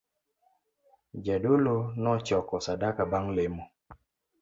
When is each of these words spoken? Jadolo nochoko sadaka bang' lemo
Jadolo 1.25 1.75
nochoko 2.03 2.55
sadaka 2.65 3.01
bang' 3.11 3.31
lemo 3.35 3.65